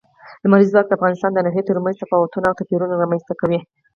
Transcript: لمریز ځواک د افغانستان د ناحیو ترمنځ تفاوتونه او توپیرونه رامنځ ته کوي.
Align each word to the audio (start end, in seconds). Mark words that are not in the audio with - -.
لمریز 0.43 0.69
ځواک 0.73 0.87
د 0.87 0.91
افغانستان 0.97 1.31
د 1.33 1.39
ناحیو 1.45 1.67
ترمنځ 1.69 1.95
تفاوتونه 1.97 2.45
او 2.47 2.57
توپیرونه 2.59 2.93
رامنځ 3.01 3.23
ته 3.29 3.33
کوي. 3.41 3.59